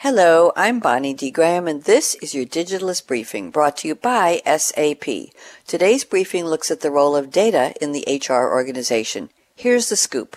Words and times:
Hello, 0.00 0.52
I'm 0.54 0.78
Bonnie 0.78 1.14
D. 1.14 1.30
Graham, 1.30 1.66
and 1.66 1.82
this 1.84 2.16
is 2.16 2.34
your 2.34 2.44
Digitalist 2.44 3.06
Briefing 3.06 3.50
brought 3.50 3.78
to 3.78 3.88
you 3.88 3.94
by 3.94 4.42
SAP. 4.44 5.32
Today's 5.66 6.04
briefing 6.04 6.44
looks 6.44 6.70
at 6.70 6.80
the 6.80 6.90
role 6.90 7.16
of 7.16 7.30
data 7.30 7.72
in 7.80 7.92
the 7.92 8.04
HR 8.06 8.52
organization. 8.52 9.30
Here's 9.54 9.88
the 9.88 9.96
scoop. 9.96 10.36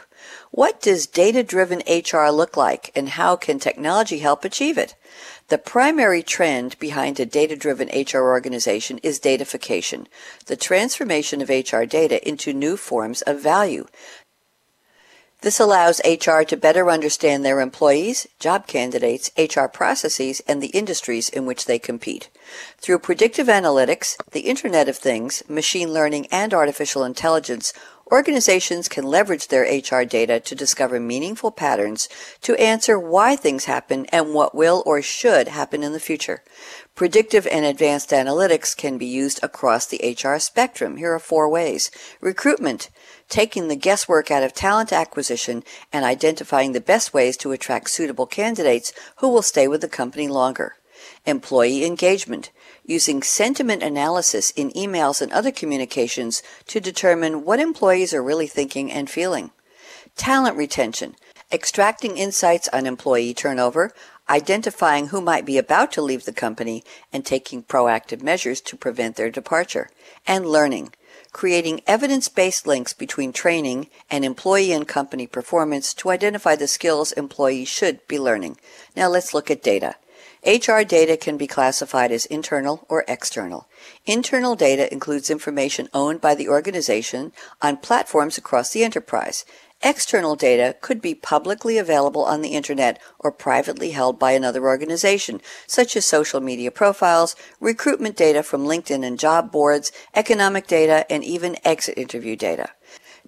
What 0.51 0.81
does 0.81 1.07
data 1.07 1.43
driven 1.43 1.83
HR 1.85 2.29
look 2.29 2.55
like, 2.55 2.93
and 2.95 3.09
how 3.09 3.35
can 3.35 3.59
technology 3.59 4.19
help 4.19 4.45
achieve 4.45 4.77
it? 4.77 4.95
The 5.50 5.57
primary 5.57 6.23
trend 6.23 6.80
behind 6.80 7.20
a 7.20 7.26
data 7.26 7.57
driven 7.57 7.89
HR 7.89 8.30
organization 8.30 8.98
is 9.00 9.20
datafication, 9.20 10.07
the 10.46 10.55
transformation 10.55 11.41
of 11.41 11.50
HR 11.50 11.84
data 11.84 12.26
into 12.26 12.54
new 12.54 12.78
forms 12.78 13.21
of 13.23 13.44
value. 13.44 13.88
This 15.41 15.59
allows 15.59 16.01
HR 16.03 16.41
to 16.41 16.57
better 16.57 16.91
understand 16.91 17.45
their 17.45 17.61
employees, 17.61 18.27
job 18.39 18.67
candidates, 18.67 19.31
HR 19.38 19.67
processes, 19.67 20.41
and 20.45 20.61
the 20.61 20.67
industries 20.67 21.30
in 21.30 21.45
which 21.45 21.63
they 21.63 21.80
compete. 21.80 22.30
Through 22.77 22.99
predictive 22.99 23.47
analytics, 23.47 24.17
the 24.31 24.41
Internet 24.41 24.89
of 24.89 24.97
Things, 24.97 25.41
machine 25.47 25.94
learning, 25.94 26.27
and 26.30 26.53
artificial 26.53 27.05
intelligence, 27.05 27.71
organizations 28.12 28.88
can 28.88 29.05
leverage 29.05 29.48
their 29.48 29.63
HR 29.63 30.04
data 30.04 30.40
to 30.40 30.55
discover 30.55 31.00
meaningful 31.00 31.52
patterns 31.52 32.09
to 32.41 32.55
answer 32.55 33.00
why 33.00 33.36
things 33.36 33.66
happen 33.66 34.05
and 34.08 34.34
what 34.34 34.55
will 34.55 34.84
or 34.86 35.02
should 35.02 35.48
happen 35.48 35.84
in 35.84 35.94
the 35.94 36.00
future. 36.00 36.44
Predictive 36.95 37.48
and 37.48 37.66
advanced 37.66 38.09
analytics 38.09 38.76
can 38.76 38.98
be 38.98 39.05
used 39.05 39.40
across 39.41 39.86
the 39.86 40.17
HR 40.22 40.38
spectrum. 40.40 40.98
Here 40.98 41.14
are 41.14 41.20
four 41.20 41.48
ways. 41.48 41.91
Recruitment, 42.20 42.90
taking 43.30 43.67
the 43.67 43.76
guesswork 43.76 44.31
out 44.31 44.44
of 44.44 44.53
talent 44.53 44.91
acquisition 44.91 45.64
and 45.94 46.03
identifying 46.03 46.73
the 46.73 46.81
best 46.81 47.14
ways 47.14 47.38
to 47.38 47.52
attract 47.52 47.89
suitable 47.89 48.26
candidates 48.26 48.91
who 49.17 49.30
will 49.30 49.41
stay 49.41 49.67
with 49.67 49.81
the 49.81 49.88
company 49.88 50.28
longer. 50.28 50.76
Employee 51.26 51.85
engagement, 51.85 52.52
using 52.85 53.22
sentiment 53.22 53.83
analysis 53.83 54.52
in 54.52 54.72
emails 54.72 55.22
and 55.22 55.31
other 55.31 55.52
communications 55.52 56.42
to 56.67 56.80
determine 56.80 57.45
what 57.45 57.59
employees 57.59 58.14
are 58.14 58.23
really 58.23 58.47
thinking 58.47 58.92
and 58.92 59.09
feeling. 59.09 59.52
Talent 60.16 60.58
retention, 60.58 61.16
extracting 61.52 62.17
insights 62.17 62.67
on 62.70 62.86
employee 62.86 63.33
turnover, 63.33 63.92
identifying 64.30 65.08
who 65.08 65.22
might 65.22 65.45
be 65.45 65.58
about 65.58 65.92
to 65.92 66.02
leave 66.02 66.25
the 66.25 66.33
company, 66.33 66.83
and 67.11 67.25
taking 67.25 67.64
proactive 67.64 68.22
measures 68.22 68.61
to 68.61 68.77
prevent 68.77 69.16
their 69.16 69.31
departure. 69.31 69.89
And 70.27 70.45
learning, 70.45 70.94
creating 71.31 71.81
evidence-based 71.88 72.67
links 72.67 72.94
between 72.94 73.33
training 73.33 73.89
and 74.09 74.23
employee 74.23 74.72
and 74.72 74.88
company 74.88 75.25
performance 75.27 75.94
to 75.95 76.09
identify 76.09 76.55
the 76.55 76.67
skills 76.67 77.11
employees 77.14 77.67
should 77.67 78.08
be 78.08 78.20
learning. 78.20 78.58
Now 78.95 79.09
let's 79.09 79.33
look 79.33 79.50
at 79.50 79.64
data. 79.64 79.95
HR 80.45 80.82
data 80.84 81.18
can 81.18 81.38
be 81.38 81.48
classified 81.48 82.12
as 82.12 82.26
internal 82.26 82.86
or 82.88 83.04
external. 83.08 83.68
Internal 84.06 84.56
data 84.56 84.92
includes 84.92 85.30
information 85.30 85.90
owned 85.94 86.22
by 86.22 86.34
the 86.34 86.48
organization 86.48 87.34
on 87.62 87.78
platforms 87.78 88.38
across 88.38 88.72
the 88.72 88.84
enterprise. 88.84 89.44
External 89.82 90.36
data 90.36 90.76
could 90.82 91.02
be 91.02 91.16
publicly 91.16 91.78
available 91.78 92.23
on 92.26 92.42
the 92.42 92.50
internet 92.50 93.02
or 93.17 93.32
privately 93.32 93.92
held 93.92 94.20
by 94.20 94.32
another 94.32 94.66
organization, 94.66 95.40
such 95.67 95.95
as 95.95 96.06
social 96.06 96.42
media 96.42 96.70
profiles, 96.70 97.36
recruitment 97.62 98.17
data 98.17 98.44
from 98.44 98.66
LinkedIn 98.66 99.06
and 99.06 99.17
job 99.17 99.52
boards, 99.52 99.92
economic 100.14 100.67
data, 100.67 101.10
and 101.10 101.23
even 101.23 101.56
exit 101.64 101.98
interview 101.98 102.36
data. 102.36 102.70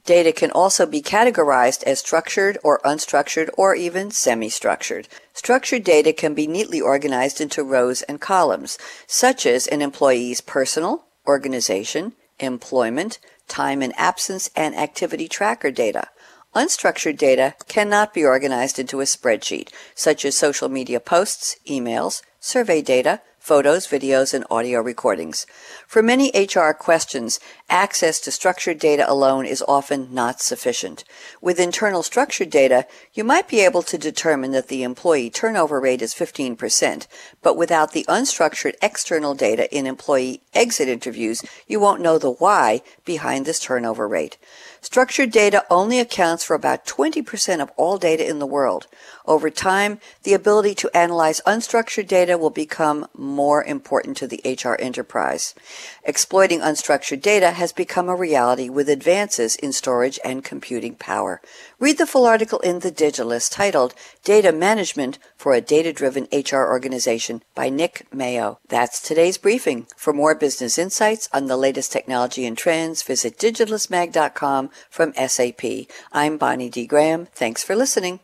Data 0.06 0.32
can 0.32 0.52
also 0.52 0.86
be 0.86 1.02
categorized 1.02 1.84
as 1.84 2.00
structured 2.00 2.58
or 2.64 2.80
unstructured 2.84 3.50
or 3.58 3.76
even 3.76 4.10
semi-structured. 4.10 5.08
Structured 5.34 5.84
data 5.84 6.12
can 6.12 6.34
be 6.34 6.48
neatly 6.48 6.82
organized 6.82 7.40
into 7.40 7.64
rows 7.64 8.02
and 8.04 8.20
columns, 8.20 8.78
such 9.06 9.46
as 9.46 9.68
an 9.68 9.82
employee's 9.82 10.42
personal, 10.42 11.06
organization, 11.28 12.14
employment, 12.40 13.20
time 13.48 13.82
and 13.82 13.94
absence, 13.96 14.50
and 14.56 14.76
activity 14.76 15.28
tracker 15.28 15.70
data. 15.70 16.08
Unstructured 16.56 17.18
data 17.18 17.56
cannot 17.68 18.14
be 18.14 18.26
organized 18.26 18.80
into 18.80 19.02
a 19.02 19.06
spreadsheet, 19.06 19.70
such 19.96 20.26
as 20.26 20.36
social 20.36 20.68
media 20.68 21.00
posts, 21.00 21.56
emails, 21.68 22.22
survey 22.40 22.82
data, 22.82 23.22
photos, 23.42 23.88
videos, 23.88 24.36
and 24.36 24.46
audio 24.52 24.80
recordings. 24.80 25.48
For 25.88 26.04
many 26.04 26.32
HR 26.36 26.74
questions, 26.74 27.40
access 27.70 28.20
to 28.22 28.32
structured 28.32 28.78
data 28.78 29.04
alone 29.12 29.48
is 29.48 29.64
often 29.68 30.14
not 30.14 30.42
sufficient. 30.42 31.04
With 31.42 31.60
internal 31.60 32.04
structured 32.04 32.52
data, 32.52 32.86
you 33.14 33.24
might 33.24 33.48
be 33.48 33.62
able 33.62 33.82
to 33.82 33.98
determine 33.98 34.52
that 34.52 34.68
the 34.68 34.84
employee 34.84 35.32
turnover 35.32 35.82
rate 35.82 36.04
is 36.04 36.14
15%, 36.14 37.08
but 37.42 37.58
without 37.58 37.94
the 37.94 38.06
unstructured 38.08 38.76
external 38.80 39.34
data 39.34 39.68
in 39.76 39.88
employee 39.88 40.44
exit 40.54 40.88
interviews, 40.88 41.42
you 41.68 41.80
won't 41.80 42.02
know 42.02 42.20
the 42.20 42.32
why 42.32 42.82
behind 43.06 43.46
this 43.46 43.60
turnover 43.60 44.08
rate. 44.08 44.38
Structured 44.82 45.32
data 45.32 45.64
only 45.70 46.00
accounts 46.00 46.44
for 46.44 46.56
about 46.56 46.86
20% 46.86 47.62
of 47.62 47.72
all 47.76 47.98
data 47.98 48.28
in 48.28 48.40
the 48.40 48.48
world. 48.48 48.88
Over 49.26 49.50
time, 49.50 50.00
the 50.24 50.34
ability 50.34 50.74
to 50.76 50.98
analyze 50.98 51.42
unstructured 51.46 52.08
data 52.08 52.38
will 52.38 52.50
become 52.50 53.08
more 53.32 53.64
important 53.64 54.18
to 54.18 54.28
the 54.28 54.42
HR 54.46 54.76
enterprise. 54.80 55.56
Exploiting 56.04 56.60
unstructured 56.60 57.22
data 57.22 57.52
has 57.52 57.72
become 57.74 58.10
a 58.10 58.16
reality 58.16 58.70
with 58.70 58.90
advances 58.90 59.56
in 59.56 59.74
storage 59.74 60.20
and 60.24 60.44
computing 60.44 60.96
power. 60.96 61.42
Read 61.80 61.98
the 61.98 62.06
full 62.06 62.26
article 62.26 62.60
in 62.60 62.80
The 62.80 62.92
Digitalist 62.92 63.52
titled 63.52 63.94
Data 64.24 64.52
Management 64.52 65.18
for 65.38 65.54
a 65.54 65.62
Data-Driven 65.62 66.28
HR 66.32 66.68
Organization 66.70 67.44
by 67.56 67.70
Nick 67.70 68.06
Mayo. 68.14 68.60
That's 68.68 69.02
today's 69.02 69.38
briefing. 69.38 69.88
For 69.96 70.14
more 70.14 70.36
business 70.36 70.78
insights 70.78 71.28
on 71.34 71.48
the 71.48 71.58
latest 71.58 71.92
technology 71.92 72.46
and 72.46 72.58
trends, 72.58 73.04
visit 73.04 73.38
digitalistmag.com 73.38 74.70
from 74.90 75.14
SAP. 75.14 75.64
I'm 76.12 76.38
Bonnie 76.38 76.70
D. 76.70 76.86
Graham. 76.86 77.28
Thanks 77.34 77.64
for 77.64 77.76
listening. 77.76 78.20